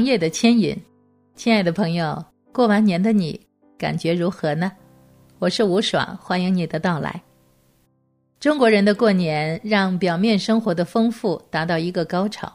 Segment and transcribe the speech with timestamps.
[0.00, 0.74] 长夜的牵引，
[1.34, 3.38] 亲爱的朋友，过完年的你
[3.76, 4.72] 感觉如何呢？
[5.38, 7.22] 我是吴爽，欢迎你的到来。
[8.38, 12.50] 中国人的过年让表面生活的丰富达到一个高潮，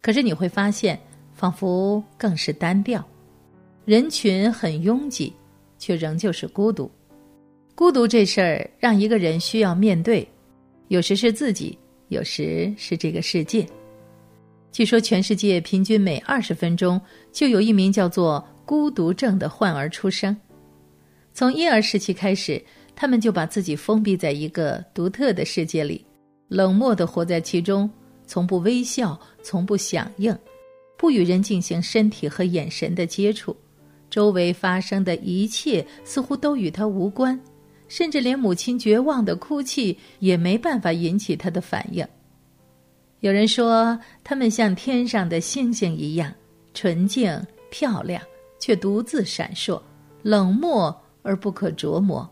[0.00, 0.98] 可是你会发现，
[1.32, 3.00] 仿佛更是单调。
[3.84, 5.32] 人群很拥挤，
[5.78, 6.90] 却仍旧是孤独。
[7.76, 10.26] 孤独这事儿让一个人需要面对，
[10.88, 13.64] 有时是自己，有时是这个世界。
[14.72, 16.98] 据说，全世界平均每二十分钟
[17.30, 20.34] 就有一名叫做孤独症的患儿出生。
[21.34, 22.62] 从婴儿时期开始，
[22.96, 26.04] 他们就把自己封闭在一个独特的世界里，
[26.48, 27.88] 冷漠的活在其中，
[28.26, 30.34] 从不微笑，从不响应，
[30.96, 33.54] 不与人进行身体和眼神的接触。
[34.08, 37.38] 周围发生的一切似乎都与他无关，
[37.88, 42.06] 甚至连母亲绝望的哭泣也没办法引起他的反应。
[43.22, 46.34] 有人说，他们像天上的星星一样
[46.74, 47.32] 纯净
[47.70, 48.20] 漂亮，
[48.58, 49.80] 却独自闪烁，
[50.22, 50.92] 冷漠
[51.22, 52.28] 而不可琢磨。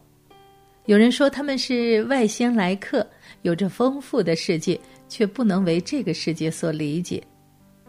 [0.87, 3.07] 有人说，他们是外星来客，
[3.43, 7.23] 有着丰富的世界，却不能为这个世界所理解。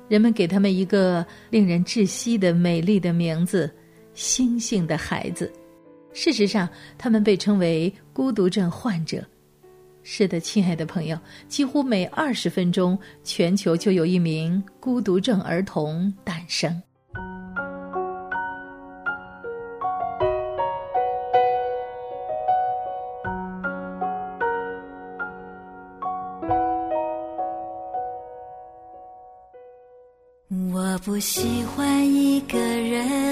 [0.07, 3.67] 人们给他们一个令人窒息的美丽的名字——
[4.13, 5.51] 星星的孩子。
[6.13, 9.25] 事实上，他们被称为孤独症患者。
[10.03, 11.17] 是的，亲爱的朋友，
[11.47, 16.81] 几乎每二十分钟，全球就有一名孤独症儿童诞生。
[30.73, 33.30] 我不喜欢一个人，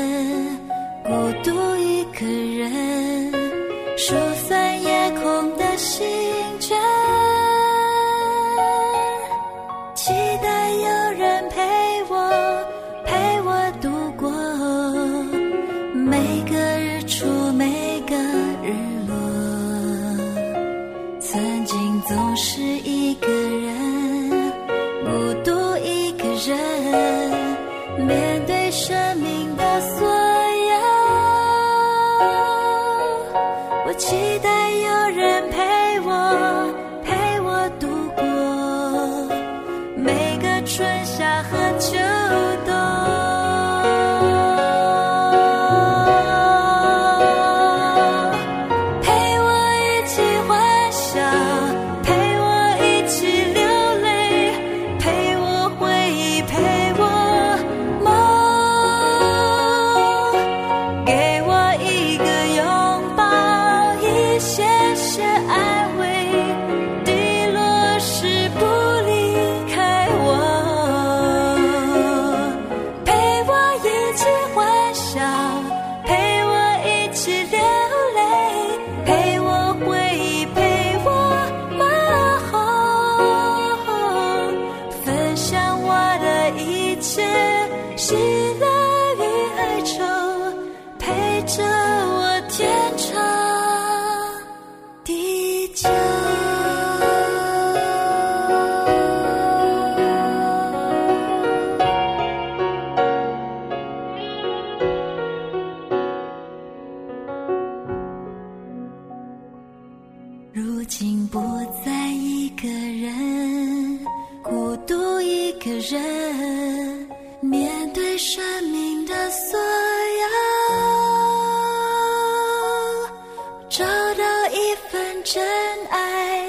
[123.69, 125.45] 找到一份真
[125.91, 126.47] 爱，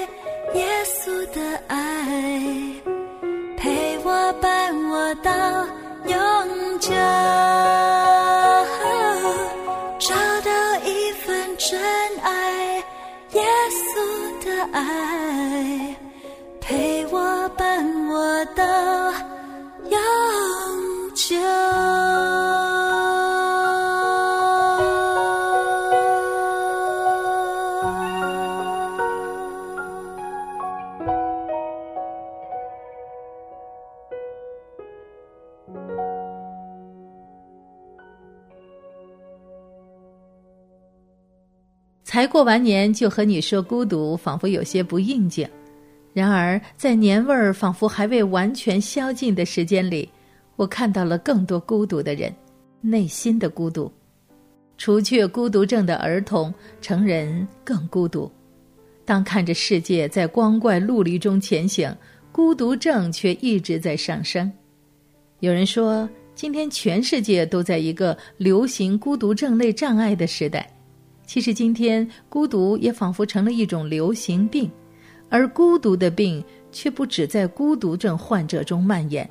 [0.55, 1.77] 耶稣的爱，
[3.57, 5.31] 陪我伴我到
[6.07, 6.89] 永久。
[9.99, 10.51] 找到
[10.83, 11.79] 一份真
[12.23, 12.83] 爱，
[13.33, 15.95] 耶稣的爱，
[16.59, 18.65] 陪我伴我到
[42.21, 45.49] 才过完年就和你说孤独，仿佛有些不应景。
[46.13, 50.07] 然而，在年味儿仿佛还未完全消尽的时间里，
[50.55, 52.31] 我看到了更多孤独的人，
[52.79, 53.91] 内心的孤独。
[54.77, 58.31] 除却孤独症的儿童，成人更孤独。
[59.03, 61.91] 当看着世界在光怪陆离中前行，
[62.31, 64.51] 孤独症却一直在上升。
[65.39, 70.71] 有人说，今天全世界都在一个流行孤独症类障碍的时代。
[71.33, 74.69] 其实，今天孤独也仿佛成了一种流行病，
[75.29, 76.43] 而孤独的病
[76.73, 79.29] 却不止在孤独症患者中蔓延。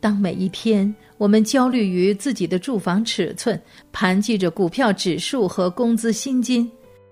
[0.00, 3.60] 当每一天我们焦虑于自己的住房尺寸，
[3.92, 6.66] 盘踞着股票指数和工资薪金；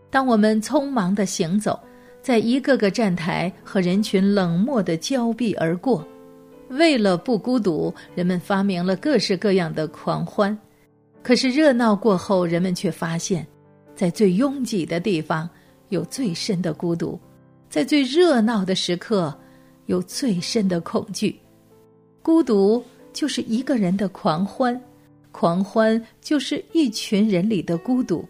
[0.09, 1.79] 当我们匆忙的行走，
[2.23, 6.03] 在一个个站台和人群冷漠的交臂而过，
[6.71, 10.59] 为了不孤独，人们发明了各式各样的狂欢。
[11.23, 13.47] 可是热闹过后，人们却发现，
[13.97, 15.49] 在最拥挤的地方
[15.89, 17.19] 有最深的孤独，
[17.69, 19.37] 在最热闹的时刻
[19.87, 21.35] 有最深的恐惧。
[22.23, 24.79] 孤独就是一个人的狂欢，
[25.33, 28.25] 狂欢就是一群人里的孤独。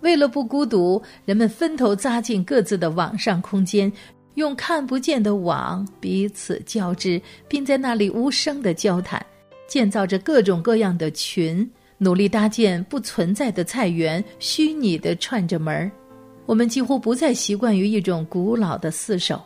[0.00, 3.92] 为了不孤独，人们分头扎进各自的网上空间，
[4.34, 9.24] 用看不见的网彼此交织，并在那里无声的交谈，
[9.68, 11.68] 建造着各种各样的群，
[12.02, 15.88] 努力搭建不存在的菜园，虚拟的串着门儿。
[16.46, 19.40] 我们几乎不再习惯于一种古老的厮守，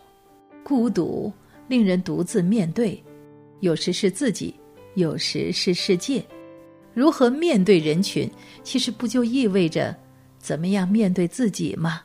[0.65, 1.31] 孤独
[1.69, 2.99] 令人独自面对。
[3.61, 4.55] 有时是自己，
[4.95, 6.25] 有时是世界。
[6.95, 8.27] 如何面对人群，
[8.63, 9.95] 其实不就意味着
[10.39, 12.01] 怎么样面对自己吗？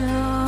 [0.00, 0.39] show.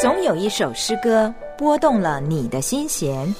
[0.00, 3.34] 总有一首诗歌拨动了你的心弦。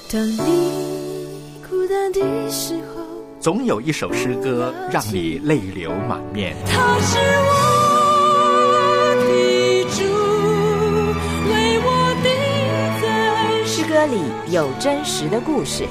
[3.41, 6.57] 总有一首诗歌让你泪流满面。
[6.67, 7.76] 他是我
[14.07, 14.21] 歌里
[14.53, 15.85] 有真实的故事，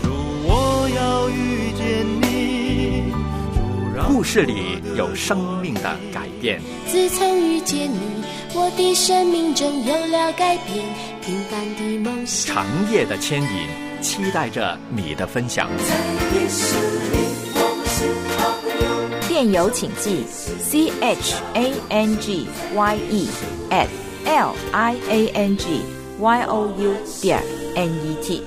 [0.45, 3.11] 我要遇见你，
[4.07, 10.85] 故事里有生命的改变，自从遇见你，我的生命中有了改变，
[11.21, 12.55] 平凡的梦想。
[12.55, 15.69] 长夜的牵引，期待着你的分享。
[19.27, 20.23] 电邮请寄
[20.63, 23.27] c h a n g y e
[23.71, 23.87] at
[24.23, 25.81] l i a n g
[26.17, 27.43] y o u 点
[27.77, 28.41] n e t。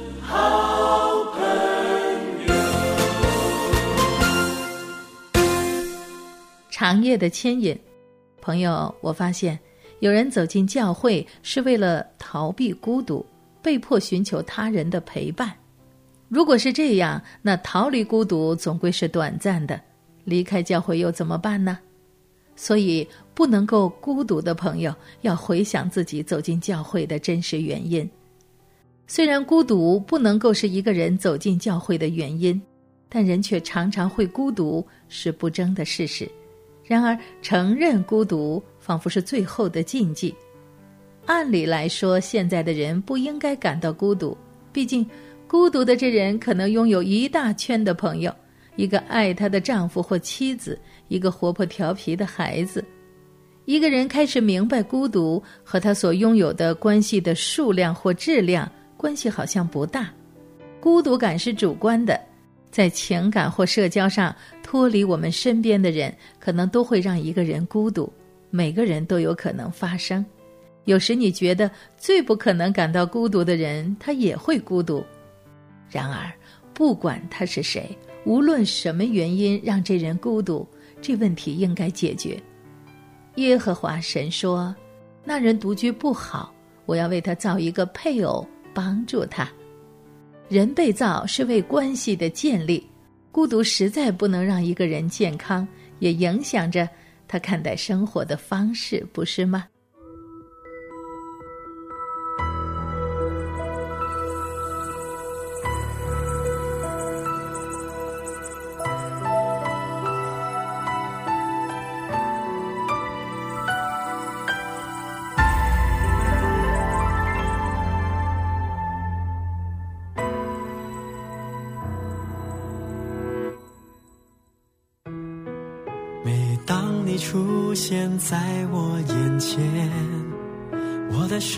[6.70, 7.78] 长夜的牵引，
[8.40, 9.58] 朋友，我发现
[10.00, 13.25] 有人走进教会是为了逃避孤独，
[13.61, 15.52] 被迫寻求他人的陪伴。
[16.30, 19.78] 如果是这样，那逃离孤独总归是短暂的，
[20.25, 21.78] 离开教会又怎么办呢？
[22.56, 28.08] 所以，不能够孤独的朋友要回想自己走进教会的真实原因。
[29.11, 32.61] 虽然孤独不能够是一个人走进教会的原因，
[33.09, 36.31] 但人却常常会孤独，是不争的事实。
[36.85, 40.35] 然而，承认孤独仿佛是最后的禁忌。
[41.25, 44.37] 按理来说，现在的人不应该感到孤独，
[44.75, 45.05] 毕竟，
[45.47, 48.31] 孤独的这人可能拥有一大圈的朋友，
[48.77, 52.85] 一个爱他的丈夫或妻子，一个活泼调皮的孩子。
[53.65, 60.11] 一个人开始明白孤独和他所拥有的关系的数量或质量关系好像不大。
[60.78, 62.21] 孤独感是主观的。
[62.71, 68.12] 在情感或社交上脱离我们身边的人，可能都会让一个人孤独。
[68.50, 70.25] 每个人都有可能发生。
[70.85, 75.02] 有时你觉得最不可能感到孤独的人，他也会孤独。
[75.90, 76.31] 然而，
[76.75, 80.69] 不管他是谁，无论什么原因让这人孤独，
[81.00, 82.38] 这问题应该解决。
[83.37, 84.75] 耶和华神说
[85.25, 86.52] ：“那人独居不好，
[86.85, 88.47] 我要为他造一个配偶，
[88.78, 89.49] 帮助他。”
[90.49, 92.87] 人被造是为关系的建立，
[93.32, 95.66] 孤独实在不能让一个人健康，
[95.99, 96.88] 也影响着
[97.26, 99.66] 他看待生活的方式，不是吗？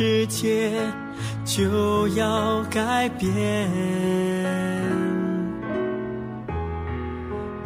[0.00, 0.72] 世界
[1.44, 3.68] 就要改变。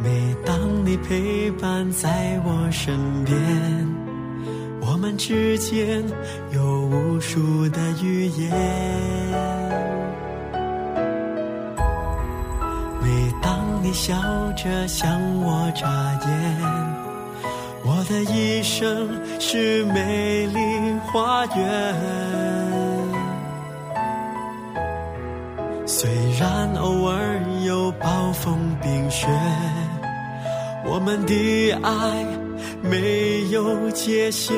[0.03, 3.33] 每当你陪伴在我身边，
[4.81, 6.03] 我们之间
[6.51, 8.51] 有无数的语言。
[13.01, 14.13] 每当你笑
[14.57, 15.87] 着向我眨
[16.27, 17.04] 眼，
[17.87, 19.07] 我的一生
[19.39, 20.59] 是美丽
[21.05, 21.95] 花园。
[25.85, 29.27] 虽然偶尔有暴风冰雪，
[30.83, 32.25] 我们的爱
[32.81, 34.55] 没有界限。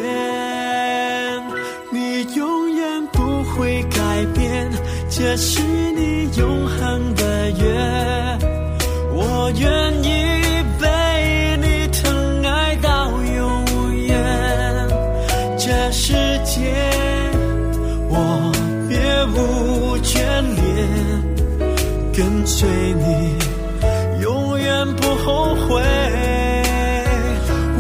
[1.92, 4.00] 你永远不会改
[4.34, 4.70] 变，
[5.10, 8.38] 这是你永恒的约。
[9.14, 10.37] 我愿意
[22.48, 23.38] 随你
[24.22, 25.84] 永远不后悔。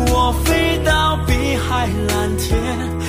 [0.09, 2.53] 我飞到碧海蓝天，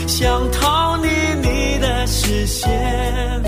[0.06, 1.08] 想逃离
[1.42, 3.42] 你的视线，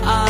[0.00, 0.27] 的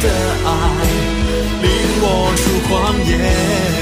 [0.00, 0.08] 的
[0.44, 0.50] 爱
[1.62, 2.72] 令我出旷
[3.10, 3.75] 野。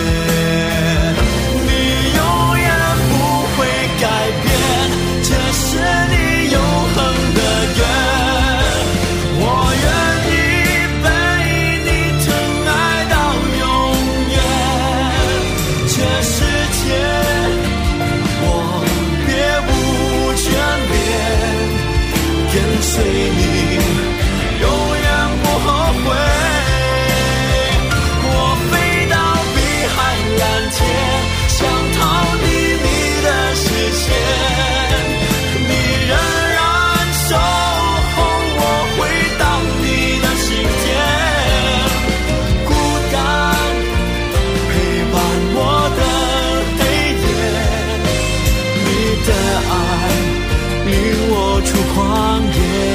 [51.75, 52.95] 出旷野。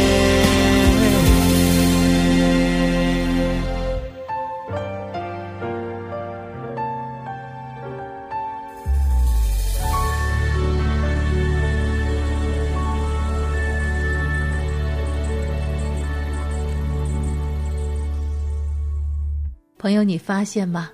[19.77, 20.89] 朋友，你发现吗？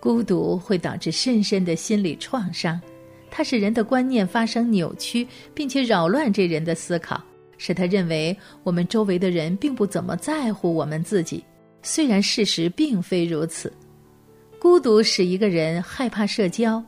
[0.00, 2.80] 孤独会导致深深的心理创伤，
[3.30, 7.22] 它使人的观念发生扭曲，并且扰乱这人的思考，
[7.56, 11.44] 使他认为我们周围的人并不怎么在乎我们自己。
[11.82, 13.72] 虽然事实并非如此，
[14.58, 16.82] 孤独使一个人害怕社交，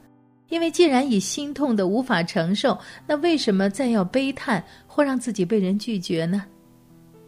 [0.51, 6.45] 因为既然已心痛的无法承受，那为什么再要悲叹或让自己被人拒绝呢？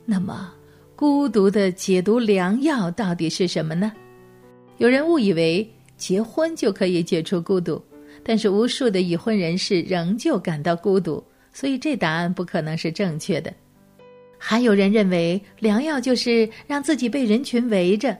[0.04, 0.52] 那么，
[0.94, 3.90] 孤独的解毒良药到底是什么呢？
[4.76, 7.82] 有人误以为结婚就可以解除孤独，
[8.22, 11.22] 但是无数的已婚人士仍旧感到孤独，
[11.52, 13.52] 所以这答案不可能是正确的。
[14.38, 18.16] 还有人认为良药就是让自己被人群围着，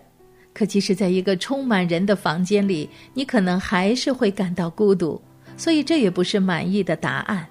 [0.55, 5.21] 可即使在一个充满人的房间里，你可能还是会感到孤独，
[5.57, 7.47] 所以这也不是满意的答案。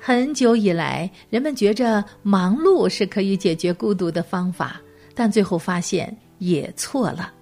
[0.00, 4.80] 很久以来，人们觉着忙碌是可以解决孤独的方法，
[5.14, 7.32] 但最后发现也错了。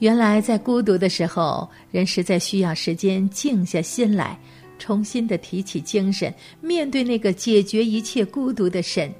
[0.00, 4.38] 原来，在孤独的时候，人实在需要时间静下心来，
[4.78, 9.12] 重新的提起精神，面对那个解决一切孤独的神。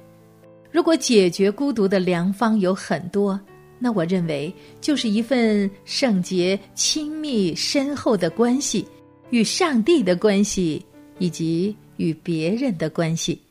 [0.71, 3.39] 如果解决孤独的良方有很多，
[3.77, 8.87] 那我认为就是一份圣洁、亲密、深厚的关系，
[9.31, 10.85] 与上帝的关系，
[11.17, 13.41] 以及与别人的关系。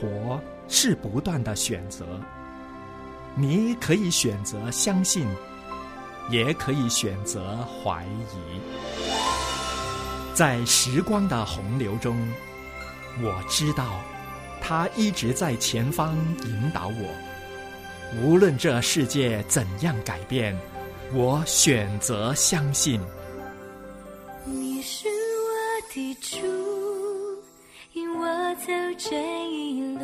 [0.00, 2.06] 活是不断的选择，
[3.34, 5.26] 你可以选择相信，
[6.30, 8.60] 也可以选择怀疑。
[10.34, 12.16] 在时光的洪流中，
[13.20, 14.00] 我知道，
[14.60, 18.22] 他一直在前方引导我。
[18.22, 20.56] 无论这世界怎样改变，
[21.12, 23.00] 我选择相信。
[24.44, 26.67] 你是我的主，
[28.58, 29.16] 走这
[29.48, 30.00] 一路，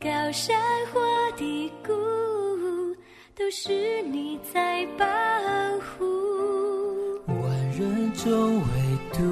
[0.00, 0.56] 高山
[0.92, 1.00] 或
[1.36, 1.92] 低谷，
[3.36, 5.06] 都是你在保
[5.78, 6.04] 护。
[7.40, 8.62] 万人中唯
[9.12, 9.22] 独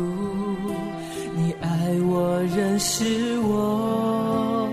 [1.35, 1.69] 你爱
[2.09, 3.05] 我，认识
[3.41, 4.69] 我，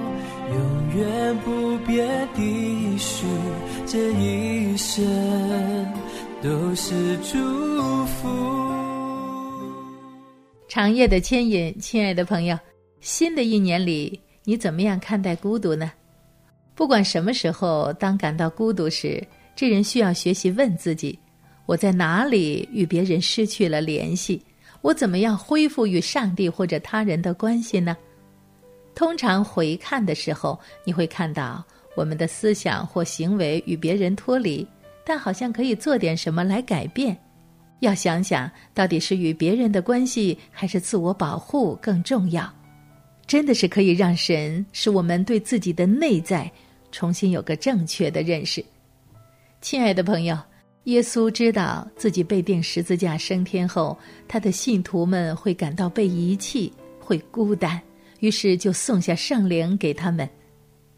[0.51, 3.25] 永远不变的许，
[3.87, 5.03] 这一生
[6.43, 8.56] 都是祝福。
[10.77, 12.55] 长夜的牵引，亲爱的朋友，
[13.01, 15.91] 新的一年里，你怎么样看待孤独呢？
[16.75, 21.17] 不管什么时候，当感到孤独时，这人需要学习问自己：
[21.65, 24.39] 我在哪里与别人失去了联系？
[24.83, 27.97] 我怎么样恢复与上帝或者他人的关系呢？
[28.93, 34.63] 通常回看的时候，你会看到我们的思想或行为与别人脱离，
[35.03, 37.17] 但好像可以做点什么来改变。
[37.79, 42.51] 要想想到底是与别人的关系还是自我保护更重要，
[43.27, 46.51] 真的是可以让神使我们对自己的内在
[46.91, 48.63] 重新有个正确的认识。
[49.61, 50.37] 亲爱的朋友，
[50.85, 57.81] 耶稣知道自己被钉十字架升天后，他的信徒们会感到被遗弃，会孤单，
[58.21, 60.27] 于是就送下圣灵给他们。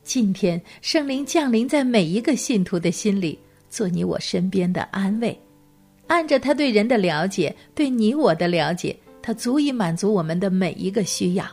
[0.03, 3.37] 今天，圣灵降临在每一个信徒的心里，
[3.69, 5.37] 做你我身边的安慰。
[6.09, 11.45] 按着他对人的了解，对你我的了解，他足以满足我们的每一个需要。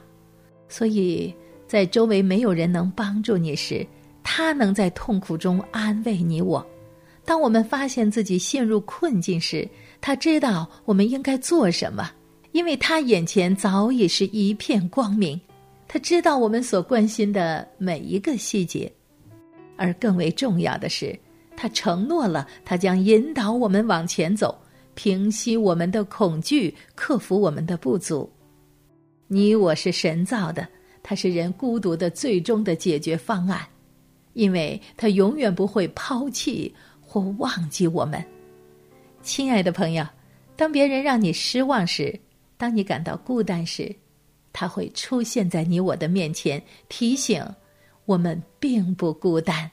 [0.67, 1.33] 所以
[1.69, 3.87] 在周围没有人能帮助你时，
[4.25, 6.67] 他能在痛苦中安慰你我。
[7.23, 9.69] 当我们发现自己陷入困境时，
[10.01, 12.11] 他知道我们应该做什么，
[12.53, 15.39] 因为他眼前早已是一片光明。
[15.87, 18.91] 他知道我们所关心的每一个细节，
[19.77, 21.17] 而更为重要的是。
[21.57, 24.57] 他承诺了，他将引导我们往前走，
[24.95, 28.31] 平息我们的恐惧，克服我们的不足。
[29.27, 30.69] 你我是神造的，
[31.03, 33.67] 他是人孤独的最终的解决方案，
[34.35, 38.23] 因为他永远不会抛弃或忘记我们。
[39.23, 40.07] 亲爱的朋友，
[40.55, 42.17] 当别人让你失望时，
[42.57, 43.95] 当你感到孤单时，
[44.53, 47.45] 他会出现在你我的面前，提醒
[48.05, 49.71] 我们并不孤单。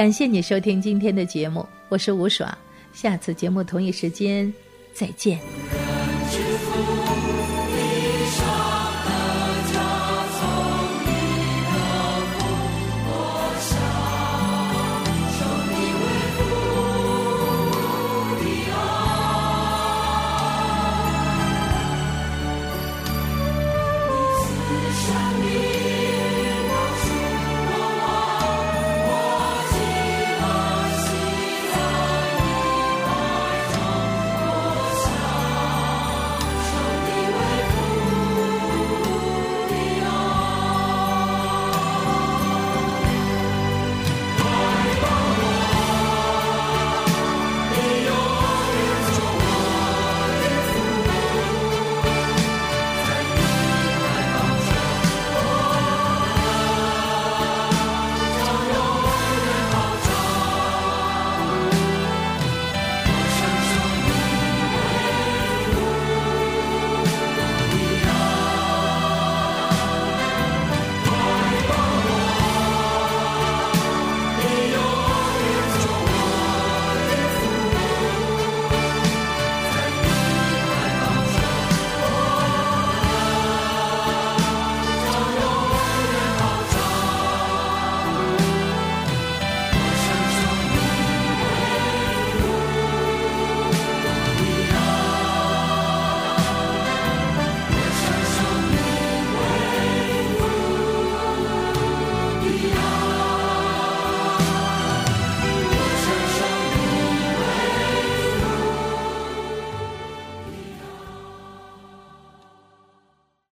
[0.00, 2.56] 感谢你收听今天的节目，我是吴爽，
[2.90, 4.50] 下次节目同一时间
[4.94, 5.38] 再见。